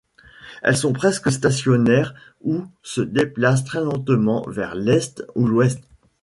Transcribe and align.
Elles 0.63 0.77
sont 0.77 0.93
presque 0.93 1.31
stationnaires 1.31 2.15
ou 2.43 2.65
se 2.81 3.01
déplacent 3.01 3.65
très 3.65 3.81
lentement 3.83 4.43
vers 4.49 4.73
l'est 4.73 5.23
ou 5.35 5.45
l'ouest. 5.45 5.79